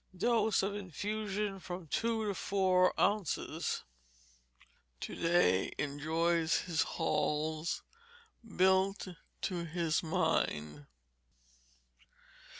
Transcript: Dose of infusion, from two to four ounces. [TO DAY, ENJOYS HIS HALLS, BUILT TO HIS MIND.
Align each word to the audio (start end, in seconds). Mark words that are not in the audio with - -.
Dose 0.17 0.63
of 0.63 0.73
infusion, 0.73 1.59
from 1.59 1.85
two 1.85 2.25
to 2.25 2.33
four 2.33 2.99
ounces. 2.99 3.83
[TO 4.99 5.13
DAY, 5.13 5.75
ENJOYS 5.77 6.61
HIS 6.61 6.81
HALLS, 6.97 7.83
BUILT 8.43 9.09
TO 9.43 9.65
HIS 9.65 10.01
MIND. 10.01 10.87